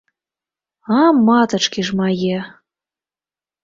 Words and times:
А 0.97 1.03
матачкі 1.29 1.87
ж 1.91 2.03
мае! 2.03 2.37